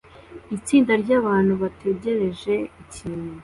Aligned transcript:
Itsinda 0.57 0.91
ryabantu 1.03 1.53
bategereje 1.61 2.53
ikintu 2.83 3.31